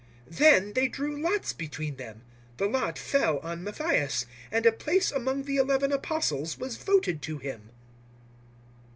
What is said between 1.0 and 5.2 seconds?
lots between them. The lot fell on Matthias, and a place